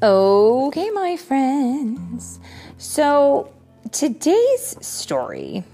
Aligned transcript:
Okay, 0.00 0.90
my 0.90 1.16
friends. 1.16 2.38
So 2.76 3.52
today's 3.90 4.76
story, 4.80 5.64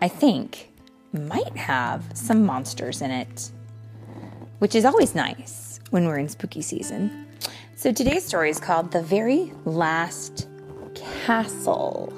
I 0.00 0.08
think, 0.08 0.72
might 1.12 1.56
have 1.56 2.02
some 2.12 2.44
monsters 2.44 3.02
in 3.02 3.12
it, 3.12 3.52
which 4.58 4.74
is 4.74 4.84
always 4.84 5.14
nice 5.14 5.78
when 5.90 6.06
we're 6.06 6.18
in 6.18 6.28
spooky 6.28 6.60
season. 6.60 7.28
So 7.76 7.92
today's 7.92 8.24
story 8.24 8.50
is 8.50 8.58
called 8.58 8.90
The 8.90 9.02
Very 9.02 9.52
Last 9.64 10.48
Castle. 10.96 12.12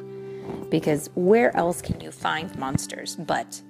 Because 0.71 1.11
where 1.15 1.55
else 1.55 1.83
can 1.83 2.01
you 2.01 2.11
find 2.11 2.57
monsters 2.59 3.17
but 3.17 3.61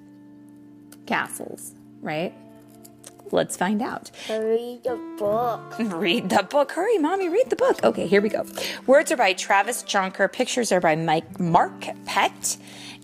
castles, 1.06 1.75
right? 2.02 2.33
Let's 3.31 3.57
find 3.57 3.83
out. 3.83 4.11
Read 4.29 4.85
the 4.85 4.98
book. 5.19 5.75
Read 5.79 6.30
the 6.30 6.43
book. 6.43 6.73
Hurry, 6.73 6.98
mommy, 6.98 7.29
read 7.29 7.51
the 7.51 7.57
book. 7.57 7.83
Okay, 7.85 8.07
here 8.07 8.21
we 8.21 8.29
go. 8.29 8.45
Words 8.87 9.12
are 9.12 9.16
by 9.16 9.33
Travis 9.33 9.83
Jonker. 9.83 10.33
Pictures 10.33 10.73
are 10.73 10.80
by 10.80 10.97
Mike 10.97 11.38
Mark 11.41 11.87
Pett. 12.05 12.57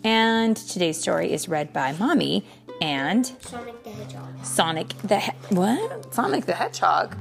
And 0.03 0.57
today's 0.57 1.01
story 1.01 1.33
is 1.33 1.49
read 1.49 1.73
by 1.73 1.93
mommy 1.93 2.45
and 2.81 3.27
Sonic 3.41 3.83
the 3.85 3.91
Hedgehog. 3.91 4.45
Sonic 4.45 4.89
the 5.03 5.19
he- 5.19 5.33
what? 5.55 6.13
Sonic 6.15 6.45
the 6.47 6.55
Hedgehog. 6.55 7.17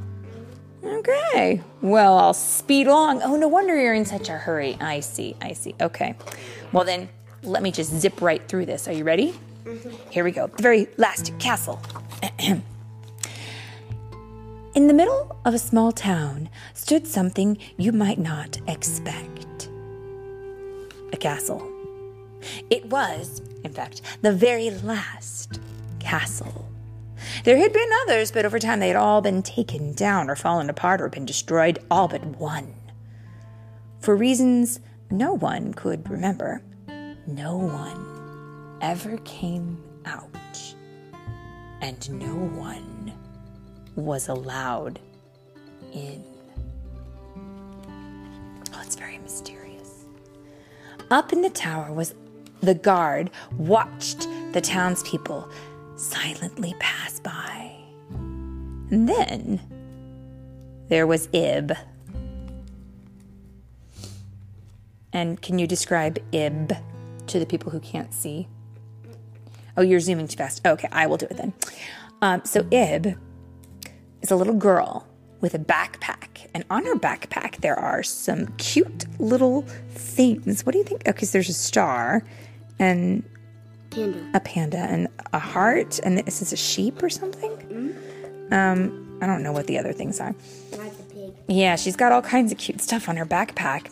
Okay. 0.83 1.61
Well, 1.81 2.17
I'll 2.17 2.33
speed 2.33 2.87
along. 2.87 3.21
Oh, 3.23 3.37
no 3.37 3.47
wonder 3.47 3.79
you're 3.79 3.93
in 3.93 4.05
such 4.05 4.27
a 4.27 4.33
hurry. 4.33 4.77
I 4.81 4.99
see. 4.99 5.35
I 5.41 5.53
see. 5.53 5.75
Okay. 5.79 6.15
Well, 6.73 6.83
then 6.83 7.07
let 7.43 7.63
me 7.63 7.71
just 7.71 7.91
zip 7.91 8.21
right 8.21 8.45
through 8.47 8.65
this. 8.65 8.87
Are 8.87 8.93
you 8.93 9.05
ready? 9.05 9.33
Mm-hmm. 9.63 9.91
Here 10.09 10.23
we 10.25 10.31
go. 10.31 10.47
The 10.47 10.61
very 10.61 10.87
last 10.97 11.37
castle. 11.39 11.81
In 14.75 14.87
the 14.87 14.93
middle 14.93 15.39
of 15.45 15.53
a 15.53 15.59
small 15.59 15.91
town 15.91 16.49
stood 16.73 17.05
something 17.05 17.59
you 17.77 17.91
might 17.91 18.17
not 18.17 18.59
expect 18.67 19.69
a 21.11 21.17
castle. 21.17 21.61
It 22.71 22.87
was, 22.87 23.43
in 23.63 23.71
fact, 23.71 24.01
the 24.23 24.33
very 24.33 24.71
last 24.71 25.59
castle. 25.99 26.67
There 27.43 27.57
had 27.57 27.71
been 27.71 27.89
others, 28.01 28.31
but 28.31 28.47
over 28.47 28.57
time 28.57 28.79
they 28.79 28.87
had 28.87 28.97
all 28.97 29.21
been 29.21 29.43
taken 29.43 29.93
down 29.93 30.27
or 30.27 30.35
fallen 30.35 30.71
apart 30.71 31.01
or 31.01 31.09
been 31.09 31.27
destroyed, 31.27 31.77
all 31.91 32.07
but 32.07 32.25
one. 32.25 32.73
For 33.99 34.15
reasons 34.15 34.79
no 35.11 35.33
one 35.33 35.75
could 35.75 36.09
remember, 36.09 36.63
no 37.27 37.57
one 37.57 38.79
ever 38.81 39.17
came 39.17 39.83
out, 40.03 40.75
and 41.79 42.09
no 42.19 42.33
one 42.33 43.13
was 43.95 44.27
allowed 44.27 44.99
in. 45.93 46.23
Oh, 48.73 48.81
it's 48.81 48.95
very 48.95 49.17
mysterious. 49.19 50.05
Up 51.11 51.31
in 51.33 51.41
the 51.41 51.49
tower 51.49 51.91
was 51.91 52.15
the 52.61 52.73
guard 52.73 53.29
watched 53.57 54.27
the 54.53 54.61
townspeople 54.61 55.49
silently 55.95 56.73
pass 56.79 57.19
by. 57.19 57.75
And 58.09 59.09
then 59.09 59.59
there 60.87 61.05
was 61.05 61.27
Ib. 61.33 61.73
And 65.11 65.41
can 65.41 65.59
you 65.59 65.67
describe 65.67 66.19
Ib 66.31 66.73
to 67.27 67.39
the 67.39 67.45
people 67.45 67.71
who 67.71 67.79
can't 67.79 68.13
see? 68.13 68.47
Oh, 69.75 69.81
you're 69.81 69.99
zooming 69.99 70.27
too 70.27 70.37
fast. 70.37 70.65
Okay, 70.65 70.87
I 70.91 71.07
will 71.07 71.17
do 71.17 71.27
it 71.29 71.37
then. 71.37 71.53
Um, 72.21 72.41
so 72.45 72.65
Ib 72.71 73.17
is 74.23 74.31
a 74.31 74.35
little 74.35 74.55
girl 74.55 75.05
with 75.41 75.53
a 75.53 75.59
backpack. 75.59 76.47
And 76.53 76.63
on 76.69 76.85
her 76.85 76.95
backpack, 76.95 77.57
there 77.57 77.77
are 77.77 78.01
some 78.01 78.47
cute 78.57 79.05
little 79.19 79.63
things. 79.91 80.65
What 80.65 80.71
do 80.71 80.79
you 80.79 80.85
think? 80.85 81.07
Okay, 81.07 81.25
so 81.25 81.33
there's 81.33 81.49
a 81.49 81.53
star 81.53 82.23
and 82.79 83.23
Panda. 83.91 84.31
a 84.33 84.39
panda 84.39 84.77
and 84.77 85.07
a 85.33 85.39
heart. 85.39 85.99
And 85.99 86.17
this 86.17 86.41
is 86.41 86.53
a 86.53 86.57
sheep 86.57 87.03
or 87.03 87.09
something? 87.09 87.51
Um, 88.51 89.19
I 89.21 89.27
don't 89.27 89.43
know 89.43 89.51
what 89.51 89.67
the 89.67 89.77
other 89.77 89.93
things 89.93 90.19
are. 90.19 90.33
Like 90.77 90.93
pig. 91.09 91.33
Yeah, 91.47 91.75
she's 91.75 91.95
got 91.95 92.11
all 92.11 92.21
kinds 92.21 92.51
of 92.51 92.57
cute 92.57 92.81
stuff 92.81 93.09
on 93.09 93.17
her 93.17 93.25
backpack. 93.25 93.91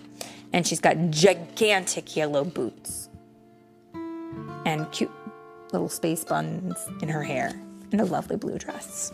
And 0.54 0.66
she's 0.66 0.80
got 0.80 0.98
gigantic 1.10 2.16
yellow 2.16 2.44
boots. 2.44 3.10
And 4.66 4.90
cute 4.92 5.12
little 5.72 5.90
space 5.90 6.24
buns 6.24 6.76
in 7.02 7.10
her 7.10 7.24
hair. 7.24 7.52
And 7.92 8.00
a 8.00 8.06
lovely 8.06 8.38
blue 8.38 8.58
dress. 8.58 9.12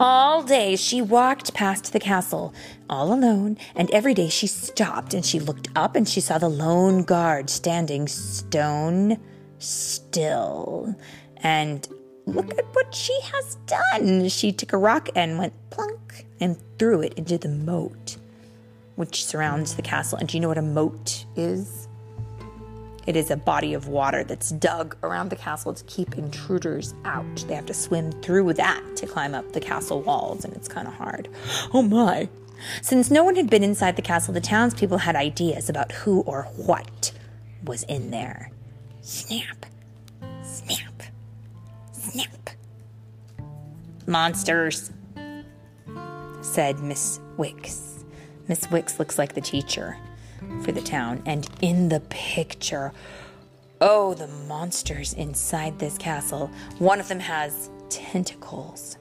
All 0.00 0.42
day 0.42 0.76
she 0.76 1.02
walked 1.02 1.54
past 1.54 1.92
the 1.92 2.00
castle, 2.00 2.54
all 2.88 3.12
alone, 3.12 3.58
and 3.74 3.90
every 3.90 4.14
day 4.14 4.28
she 4.28 4.46
stopped 4.46 5.14
and 5.14 5.24
she 5.24 5.40
looked 5.40 5.68
up 5.74 5.96
and 5.96 6.08
she 6.08 6.20
saw 6.20 6.38
the 6.38 6.48
lone 6.48 7.02
guard 7.02 7.50
standing 7.50 8.06
stone 8.06 9.18
still. 9.58 10.94
And 11.38 11.86
look 12.26 12.56
at 12.58 12.66
what 12.74 12.94
she 12.94 13.18
has 13.32 13.56
done. 13.66 14.28
She 14.28 14.52
took 14.52 14.72
a 14.72 14.78
rock 14.78 15.08
and 15.14 15.38
went 15.38 15.54
plunk 15.70 16.26
and 16.40 16.56
threw 16.78 17.02
it 17.02 17.14
into 17.14 17.38
the 17.38 17.48
moat, 17.48 18.16
which 18.96 19.24
surrounds 19.24 19.74
the 19.74 19.82
castle. 19.82 20.18
And 20.18 20.28
do 20.28 20.36
you 20.36 20.40
know 20.40 20.48
what 20.48 20.58
a 20.58 20.62
moat 20.62 21.24
is? 21.36 21.87
It 23.08 23.16
is 23.16 23.30
a 23.30 23.36
body 23.38 23.72
of 23.72 23.88
water 23.88 24.22
that's 24.22 24.50
dug 24.50 24.94
around 25.02 25.30
the 25.30 25.36
castle 25.36 25.72
to 25.72 25.82
keep 25.84 26.18
intruders 26.18 26.92
out. 27.06 27.42
They 27.48 27.54
have 27.54 27.64
to 27.64 27.72
swim 27.72 28.12
through 28.12 28.52
that 28.52 28.82
to 28.96 29.06
climb 29.06 29.34
up 29.34 29.50
the 29.52 29.60
castle 29.60 30.02
walls, 30.02 30.44
and 30.44 30.54
it's 30.54 30.68
kind 30.68 30.86
of 30.86 30.92
hard. 30.92 31.26
Oh 31.72 31.80
my. 31.80 32.28
Since 32.82 33.10
no 33.10 33.24
one 33.24 33.34
had 33.34 33.48
been 33.48 33.64
inside 33.64 33.96
the 33.96 34.02
castle, 34.02 34.34
the 34.34 34.42
townspeople 34.42 34.98
had 34.98 35.16
ideas 35.16 35.70
about 35.70 35.90
who 35.90 36.20
or 36.20 36.42
what 36.56 37.12
was 37.64 37.82
in 37.84 38.10
there. 38.10 38.50
Snap, 39.00 39.64
snap, 40.42 41.02
snap. 41.92 42.50
Monsters, 44.06 44.90
said 46.42 46.80
Miss 46.80 47.20
Wicks. 47.38 48.04
Miss 48.48 48.70
Wicks 48.70 48.98
looks 48.98 49.18
like 49.18 49.32
the 49.32 49.40
teacher 49.40 49.96
for 50.62 50.72
the 50.72 50.80
town, 50.80 51.22
and 51.26 51.48
in 51.60 51.88
the 51.88 52.00
picture, 52.10 52.92
oh, 53.80 54.14
the 54.14 54.26
monsters 54.26 55.12
inside 55.14 55.78
this 55.78 55.96
castle. 55.98 56.50
One 56.78 57.00
of 57.00 57.08
them 57.08 57.20
has 57.20 57.70
tentacles, 57.90 58.98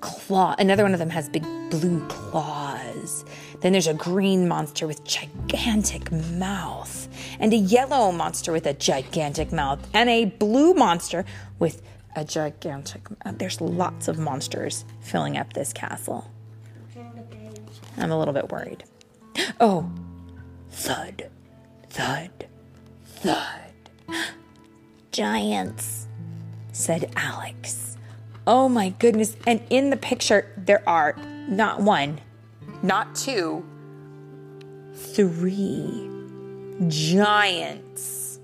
claw. 0.00 0.54
Another 0.58 0.82
one 0.82 0.92
of 0.92 0.98
them 0.98 1.10
has 1.10 1.28
big 1.28 1.44
blue 1.70 2.06
claws. 2.08 3.24
Then 3.60 3.72
there's 3.72 3.86
a 3.86 3.94
green 3.94 4.46
monster 4.46 4.86
with 4.86 5.02
gigantic 5.04 6.12
mouth, 6.12 7.08
and 7.40 7.52
a 7.52 7.56
yellow 7.56 8.12
monster 8.12 8.52
with 8.52 8.66
a 8.66 8.74
gigantic 8.74 9.52
mouth, 9.52 9.78
and 9.94 10.10
a 10.10 10.26
blue 10.26 10.74
monster 10.74 11.24
with 11.58 11.80
a 12.16 12.24
gigantic. 12.24 13.02
There's 13.32 13.60
lots 13.60 14.08
of 14.08 14.18
monsters 14.18 14.84
filling 15.00 15.36
up 15.36 15.52
this 15.54 15.72
castle. 15.72 16.30
I'm 17.96 18.10
a 18.10 18.18
little 18.18 18.34
bit 18.34 18.50
worried. 18.50 18.84
Oh, 19.60 19.90
thud, 20.70 21.30
thud, 21.90 22.46
thud. 23.04 23.60
Giants, 25.12 26.08
said 26.72 27.12
Alex. 27.16 27.96
Oh 28.46 28.68
my 28.68 28.90
goodness. 28.90 29.36
And 29.46 29.62
in 29.70 29.90
the 29.90 29.96
picture, 29.96 30.52
there 30.56 30.82
are 30.88 31.16
not 31.48 31.80
one, 31.80 32.20
not 32.82 33.14
two, 33.14 33.64
three 34.94 36.10
giants 36.88 38.40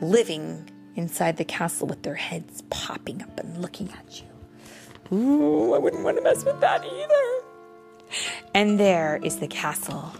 living 0.00 0.70
inside 0.94 1.36
the 1.36 1.44
castle 1.44 1.86
with 1.86 2.02
their 2.02 2.14
heads 2.14 2.62
popping 2.70 3.22
up 3.22 3.40
and 3.40 3.60
looking 3.60 3.90
at 3.92 4.20
you. 4.20 5.16
Ooh, 5.16 5.74
I 5.74 5.78
wouldn't 5.78 6.04
want 6.04 6.16
to 6.16 6.22
mess 6.22 6.44
with 6.44 6.60
that 6.60 6.84
either. 6.84 7.35
And 8.56 8.80
there 8.80 9.20
is 9.22 9.36
the 9.36 9.48
castle, 9.48 10.14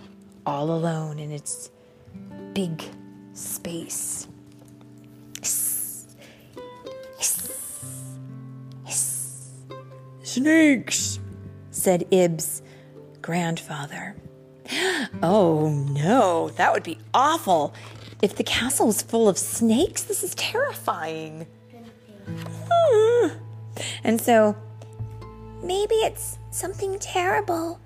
all 0.44 0.70
alone 0.70 1.18
in 1.18 1.32
its 1.32 1.70
big 2.52 2.82
space. 3.32 4.28
Snakes, 10.22 11.18
said 11.70 12.06
Ib's 12.10 12.60
grandfather. 13.22 14.14
Oh 15.22 15.70
no, 15.70 16.50
that 16.56 16.74
would 16.74 16.82
be 16.82 16.98
awful. 17.14 17.72
If 18.20 18.36
the 18.36 18.44
castle 18.44 18.88
was 18.88 19.00
full 19.00 19.30
of 19.30 19.38
snakes, 19.38 20.02
this 20.02 20.22
is 20.22 20.34
terrifying. 20.34 21.46
Hmm. 22.70 23.28
And 24.04 24.20
so, 24.20 24.54
maybe 25.62 25.94
it's 25.94 26.36
something 26.50 26.98
terrible, 26.98 27.80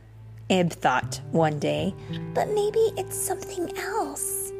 Ib 0.50 0.72
thought 0.72 1.20
one 1.30 1.60
day, 1.60 1.94
but 2.34 2.48
maybe 2.48 2.80
it's 2.96 3.16
something 3.16 3.72
else. 3.78 4.50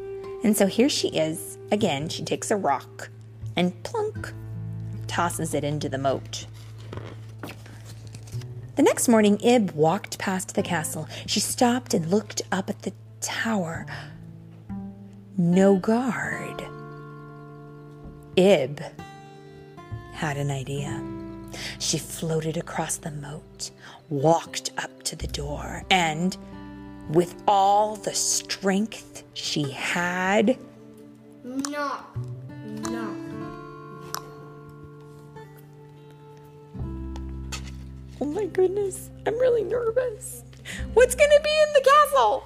And 0.43 0.55
so 0.55 0.65
here 0.65 0.89
she 0.89 1.09
is. 1.09 1.57
Again, 1.71 2.07
she 2.07 2.23
takes 2.23 2.49
a 2.49 2.55
rock 2.55 3.09
and 3.57 3.83
plunk, 3.83 4.31
tosses 5.07 5.53
it 5.53 5.65
into 5.65 5.89
the 5.89 5.97
moat. 5.97 6.47
The 8.77 8.83
next 8.83 9.09
morning, 9.09 9.37
Ib 9.43 9.71
walked 9.71 10.17
past 10.17 10.55
the 10.55 10.63
castle. 10.63 11.09
She 11.27 11.41
stopped 11.41 11.93
and 11.93 12.09
looked 12.09 12.41
up 12.53 12.69
at 12.69 12.83
the 12.83 12.93
tower. 13.19 13.85
No 15.37 15.75
guard. 15.75 16.63
Ib 18.37 18.79
had 20.13 20.37
an 20.37 20.49
idea. 20.49 21.20
She 21.79 21.97
floated 21.97 22.57
across 22.57 22.97
the 22.97 23.11
moat, 23.11 23.71
walked 24.09 24.71
up 24.77 25.03
to 25.03 25.15
the 25.15 25.27
door, 25.27 25.83
and 25.89 26.35
with 27.09 27.35
all 27.47 27.95
the 27.95 28.13
strength 28.13 29.23
she 29.33 29.71
had, 29.71 30.57
No. 31.43 31.91
No. 32.89 33.15
oh 38.21 38.25
my 38.25 38.45
goodness, 38.45 39.09
I'm 39.25 39.37
really 39.39 39.63
nervous. 39.63 40.43
What's 40.93 41.15
gonna 41.15 41.41
be 41.43 41.49
in 41.67 41.73
the 41.73 41.81
castle? 41.81 42.43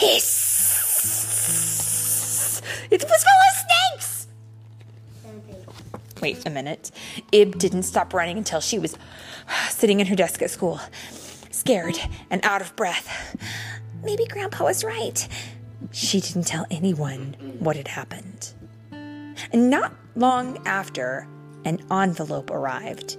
Hiss! 0.00 0.52
It 2.90 3.02
was 3.02 3.24
full 3.24 3.42
of 3.48 3.54
snakes! 3.58 3.75
Wait 6.26 6.44
a 6.44 6.50
minute. 6.50 6.90
Ib 7.30 7.56
didn't 7.56 7.84
stop 7.84 8.12
running 8.12 8.36
until 8.36 8.58
she 8.58 8.80
was 8.80 8.98
sitting 9.68 10.00
in 10.00 10.08
her 10.08 10.16
desk 10.16 10.42
at 10.42 10.50
school, 10.50 10.80
scared 11.52 11.96
and 12.30 12.44
out 12.44 12.60
of 12.60 12.74
breath. 12.74 13.36
Maybe 14.02 14.26
Grandpa 14.26 14.64
was 14.64 14.82
right. 14.82 15.28
She 15.92 16.20
didn't 16.20 16.48
tell 16.48 16.66
anyone 16.68 17.36
what 17.60 17.76
had 17.76 17.86
happened. 17.86 18.52
And 18.90 19.70
not 19.70 19.94
long 20.16 20.60
after, 20.66 21.28
an 21.64 21.80
envelope 21.92 22.50
arrived. 22.50 23.16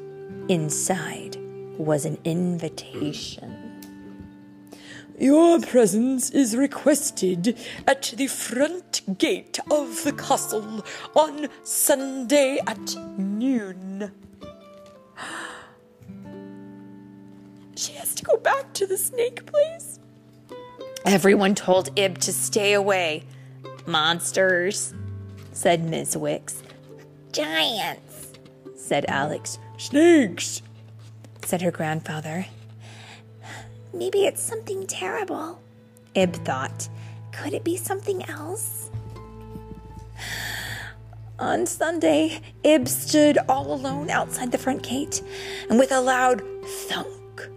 Inside 0.50 1.38
was 1.78 2.04
an 2.04 2.18
invitation. 2.26 3.57
Your 5.20 5.60
presence 5.60 6.30
is 6.30 6.56
requested 6.56 7.58
at 7.88 8.14
the 8.16 8.28
front 8.28 9.18
gate 9.18 9.58
of 9.72 10.04
the 10.04 10.14
castle 10.14 10.86
on 11.16 11.48
Sunday 11.64 12.60
at 12.68 12.96
noon. 13.18 14.12
She 17.76 17.94
has 17.94 18.14
to 18.14 18.24
go 18.24 18.38
back 18.38 18.74
to 18.74 18.86
the 18.86 18.98
snake 18.98 19.48
place. 19.48 20.00
Everyone 21.04 21.56
told 21.56 21.98
Ib 21.98 22.20
to 22.20 22.32
stay 22.32 22.74
away. 22.74 23.24
Monsters, 23.88 24.94
said 25.52 25.84
Miss 25.84 26.16
Wicks. 26.16 26.62
Giants, 27.32 28.34
said 28.76 29.06
Alex. 29.08 29.58
Snakes, 29.78 30.62
said 31.44 31.64
her 31.64 31.72
grandfather. 31.72 32.46
Maybe 33.94 34.26
it's 34.26 34.42
something 34.42 34.86
terrible, 34.88 35.62
Ib 36.16 36.36
thought. 36.46 36.90
Could 37.32 37.54
it 37.54 37.64
be 37.64 37.78
something 37.78 38.28
else? 38.30 38.90
On 41.40 41.66
Sunday, 41.66 42.42
Ib 42.64 42.88
stood 42.88 43.38
all 43.48 43.74
alone 43.74 44.10
outside 44.10 44.52
the 44.52 44.58
front 44.58 44.84
gate, 44.84 45.22
and 45.70 45.78
with 45.78 45.92
a 45.92 46.02
loud 46.02 46.42
thunk, 46.66 47.50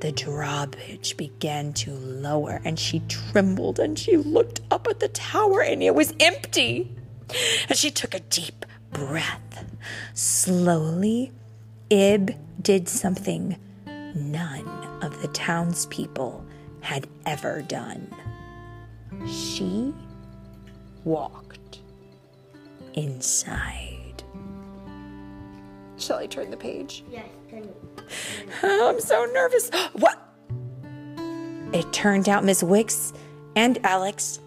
the 0.00 0.12
drawbridge 0.12 1.16
began 1.16 1.72
to 1.74 1.92
lower, 1.92 2.60
and 2.64 2.78
she 2.78 3.00
trembled 3.08 3.78
and 3.78 3.98
she 3.98 4.16
looked 4.16 4.60
up 4.70 4.86
at 4.88 5.00
the 5.00 5.08
tower, 5.08 5.62
and 5.62 5.82
it 5.82 5.94
was 5.94 6.14
empty. 6.20 6.94
And 7.68 7.78
she 7.78 7.90
took 7.90 8.12
a 8.14 8.20
deep 8.20 8.66
breath. 8.92 9.64
Slowly, 10.12 11.32
Ib 11.90 12.34
did 12.60 12.88
something 12.88 13.56
none 14.14 14.81
of 15.02 15.20
the 15.20 15.28
townspeople 15.28 16.44
had 16.80 17.06
ever 17.26 17.62
done. 17.62 18.14
She 19.26 19.94
walked 21.04 21.80
inside. 22.94 24.22
Shall 25.98 26.18
I 26.18 26.26
turn 26.26 26.50
the 26.50 26.56
page? 26.56 27.04
Yes, 27.10 27.26
turn 27.48 27.64
it. 27.64 27.76
I'm 28.62 29.00
so 29.00 29.24
nervous. 29.26 29.70
What? 29.92 30.18
It 31.72 31.90
turned 31.92 32.28
out 32.28 32.44
Miss 32.44 32.62
Wicks 32.62 33.12
and 33.56 33.78
Alex 33.84 34.40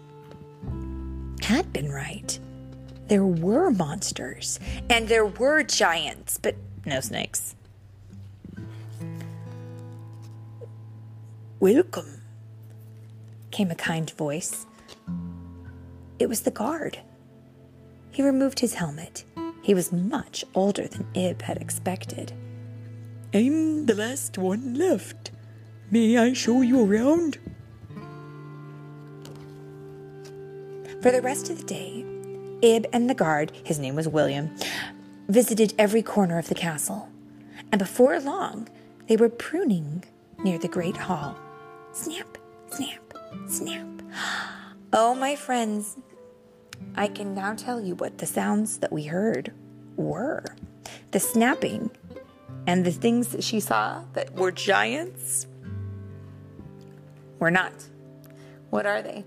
had 1.42 1.72
been 1.72 1.90
right. 1.90 2.38
There 3.08 3.24
were 3.24 3.70
monsters 3.70 4.60
and 4.90 5.08
there 5.08 5.26
were 5.26 5.62
giants, 5.62 6.38
but 6.38 6.56
no 6.84 7.00
snakes. 7.00 7.55
Welcome, 11.58 12.20
came 13.50 13.70
a 13.70 13.74
kind 13.74 14.10
voice. 14.10 14.66
It 16.18 16.28
was 16.28 16.42
the 16.42 16.50
guard. 16.50 16.98
He 18.10 18.22
removed 18.22 18.60
his 18.60 18.74
helmet. 18.74 19.24
He 19.62 19.72
was 19.72 19.90
much 19.90 20.44
older 20.54 20.86
than 20.86 21.06
Ib 21.14 21.40
had 21.40 21.56
expected. 21.56 22.34
I'm 23.32 23.86
the 23.86 23.94
last 23.94 24.36
one 24.36 24.74
left. 24.74 25.30
May 25.90 26.18
I 26.18 26.34
show 26.34 26.60
you 26.60 26.84
around? 26.84 27.38
For 31.00 31.10
the 31.10 31.22
rest 31.22 31.48
of 31.48 31.56
the 31.56 31.64
day, 31.64 32.04
Ib 32.60 32.86
and 32.92 33.08
the 33.08 33.14
guard, 33.14 33.52
his 33.64 33.78
name 33.78 33.94
was 33.94 34.06
William, 34.06 34.54
visited 35.28 35.72
every 35.78 36.02
corner 36.02 36.36
of 36.38 36.50
the 36.50 36.54
castle. 36.54 37.08
And 37.72 37.78
before 37.78 38.20
long, 38.20 38.68
they 39.08 39.16
were 39.16 39.30
pruning 39.30 40.04
near 40.44 40.58
the 40.58 40.68
great 40.68 40.98
hall. 40.98 41.38
Snap, 41.96 42.36
snap, 42.70 43.14
snap. 43.48 43.86
Oh, 44.92 45.14
my 45.14 45.34
friends, 45.34 45.96
I 46.94 47.08
can 47.08 47.34
now 47.34 47.54
tell 47.54 47.80
you 47.80 47.94
what 47.94 48.18
the 48.18 48.26
sounds 48.26 48.78
that 48.80 48.92
we 48.92 49.04
heard 49.04 49.54
were. 49.96 50.44
The 51.12 51.20
snapping 51.20 51.90
and 52.66 52.84
the 52.84 52.92
things 52.92 53.28
that 53.28 53.42
she 53.42 53.60
saw 53.60 54.04
that 54.12 54.34
were 54.34 54.52
giants 54.52 55.46
were 57.38 57.50
not. 57.50 57.72
What 58.68 58.84
are 58.84 59.00
they? 59.00 59.24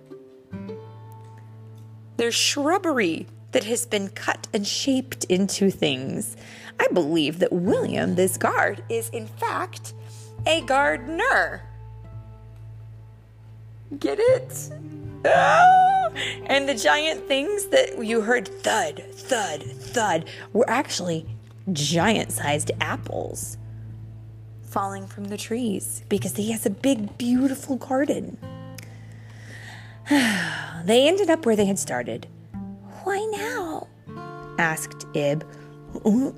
They're 2.17 2.31
shrubbery 2.31 3.25
that 3.51 3.63
has 3.63 3.87
been 3.87 4.09
cut 4.09 4.47
and 4.53 4.65
shaped 4.65 5.23
into 5.23 5.71
things. 5.71 6.37
I 6.79 6.87
believe 6.93 7.39
that 7.39 7.51
William, 7.51 8.13
this 8.13 8.37
guard, 8.37 8.83
is 8.89 9.09
in 9.09 9.25
fact 9.25 9.95
a 10.45 10.61
gardener. 10.61 11.63
Get 13.97 14.19
it? 14.19 14.69
Oh! 15.25 16.11
And 16.45 16.69
the 16.69 16.75
giant 16.75 17.27
things 17.27 17.65
that 17.67 18.03
you 18.03 18.21
heard 18.21 18.47
thud, 18.47 19.03
thud, 19.13 19.63
thud 19.63 20.25
were 20.53 20.69
actually 20.69 21.25
giant 21.71 22.31
sized 22.31 22.71
apples 22.81 23.57
falling 24.63 25.07
from 25.07 25.25
the 25.25 25.37
trees 25.37 26.03
because 26.09 26.35
he 26.35 26.51
has 26.51 26.65
a 26.65 26.69
big, 26.69 27.17
beautiful 27.17 27.75
garden. 27.75 28.37
they 30.09 31.07
ended 31.07 31.29
up 31.29 31.45
where 31.45 31.55
they 31.55 31.65
had 31.65 31.79
started. 31.79 32.27
Why 33.03 33.27
now? 33.31 33.87
asked 34.57 35.05
Ib. 35.15 35.43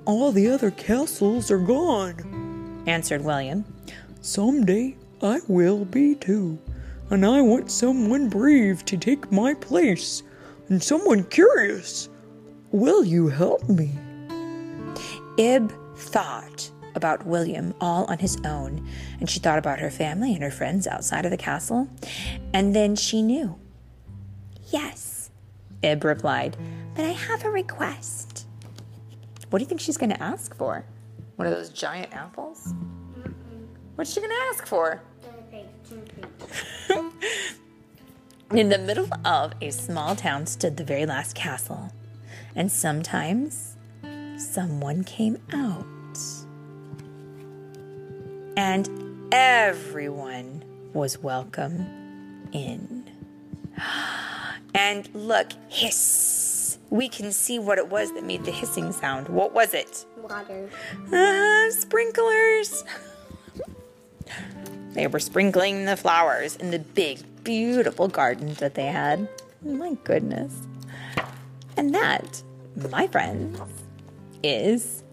All 0.05 0.31
the 0.31 0.49
other 0.49 0.71
castles 0.71 1.51
are 1.51 1.59
gone, 1.59 2.83
answered 2.87 3.23
William. 3.23 3.65
Someday 4.21 4.95
I 5.21 5.39
will 5.47 5.83
be 5.83 6.15
too, 6.15 6.57
and 7.11 7.25
I 7.25 7.41
want 7.41 7.69
someone 7.69 8.29
brave 8.29 8.85
to 8.85 8.97
take 8.97 9.31
my 9.31 9.53
place, 9.53 10.23
and 10.69 10.81
someone 10.81 11.25
curious. 11.25 12.07
Will 12.71 13.03
you 13.03 13.27
help 13.27 13.67
me? 13.67 13.91
Ib 15.37 15.73
thought 15.95 16.71
about 16.95 17.25
William 17.25 17.73
all 17.81 18.05
on 18.05 18.17
his 18.17 18.37
own, 18.45 18.87
and 19.19 19.29
she 19.29 19.39
thought 19.39 19.59
about 19.59 19.79
her 19.79 19.91
family 19.91 20.33
and 20.33 20.41
her 20.41 20.51
friends 20.51 20.87
outside 20.87 21.25
of 21.25 21.31
the 21.31 21.37
castle, 21.37 21.89
and 22.53 22.73
then 22.73 22.95
she 22.95 23.21
knew. 23.21 23.59
Yes, 24.69 25.31
Ib 25.83 26.05
replied, 26.05 26.55
but 26.95 27.03
I 27.03 27.11
have 27.11 27.43
a 27.43 27.49
request. 27.49 28.47
What 29.49 29.59
do 29.59 29.63
you 29.63 29.67
think 29.67 29.81
she's 29.81 29.97
going 29.97 30.11
to 30.11 30.23
ask 30.23 30.55
for? 30.55 30.85
One 31.35 31.45
of 31.45 31.53
those 31.53 31.69
giant 31.69 32.13
apples? 32.13 32.73
What's 33.95 34.13
she 34.13 34.21
going 34.21 34.31
to 34.31 34.45
ask 34.49 34.65
for? 34.65 35.01
In 38.53 38.67
the 38.67 38.77
middle 38.77 39.07
of 39.23 39.53
a 39.61 39.71
small 39.71 40.13
town 40.13 40.45
stood 40.45 40.75
the 40.75 40.83
very 40.83 41.05
last 41.05 41.35
castle, 41.35 41.89
and 42.53 42.69
sometimes 42.69 43.77
someone 44.35 45.05
came 45.05 45.37
out. 45.53 45.85
And 48.57 48.89
everyone 49.31 50.65
was 50.93 51.17
welcome 51.17 52.49
in. 52.51 53.09
And 54.73 55.09
look, 55.13 55.51
hiss. 55.67 56.77
We 56.89 57.09
can 57.09 57.33
see 57.33 57.59
what 57.59 57.77
it 57.77 57.89
was 57.89 58.13
that 58.13 58.23
made 58.23 58.45
the 58.45 58.51
hissing 58.51 58.93
sound. 58.93 59.27
What 59.27 59.53
was 59.53 59.73
it? 59.73 60.05
Water. 60.17 60.69
Ah, 61.11 61.67
sprinklers. 61.71 62.85
They 64.93 65.07
were 65.07 65.19
sprinkling 65.19 65.83
the 65.85 65.97
flowers 65.97 66.55
in 66.55 66.71
the 66.71 66.79
big, 66.79 67.19
beautiful 67.43 68.07
garden 68.07 68.53
that 68.55 68.75
they 68.75 68.87
had. 68.87 69.27
Oh 69.65 69.73
my 69.73 69.93
goodness. 70.03 70.55
And 71.77 71.93
that, 71.93 72.41
my 72.89 73.07
friends, 73.07 73.59
is 74.43 75.03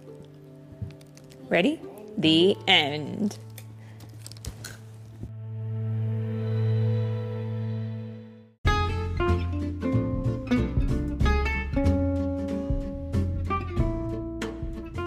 ready? 1.49 1.80
The 2.16 2.56
end. 2.66 3.38